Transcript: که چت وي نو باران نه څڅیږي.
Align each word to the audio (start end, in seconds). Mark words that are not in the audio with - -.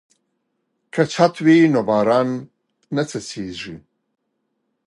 که 0.93 1.03
چت 1.11 1.35
وي 1.45 1.57
نو 1.73 1.81
باران 1.89 2.29
نه 2.95 3.03
څڅیږي. 3.09 3.75